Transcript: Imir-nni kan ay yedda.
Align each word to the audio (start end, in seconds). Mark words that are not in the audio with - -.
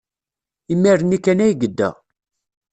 Imir-nni 0.73 1.17
kan 1.23 1.39
ay 1.45 1.53
yedda. 1.61 1.89